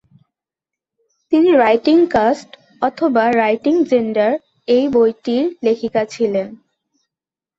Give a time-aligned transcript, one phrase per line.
[1.31, 2.49] তিনি "writing caste/
[3.33, 4.31] writing gender"
[4.67, 6.47] এই বইটির লেখিকা ছিলেন।